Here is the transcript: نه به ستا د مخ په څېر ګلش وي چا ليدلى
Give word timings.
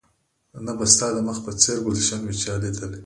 نه 0.65 0.73
به 0.77 0.85
ستا 0.93 1.07
د 1.15 1.17
مخ 1.27 1.37
په 1.45 1.51
څېر 1.61 1.77
ګلش 1.85 2.07
وي 2.23 2.33
چا 2.43 2.53
ليدلى 2.61 2.99